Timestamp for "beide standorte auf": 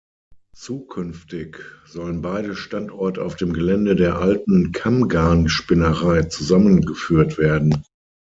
2.23-3.35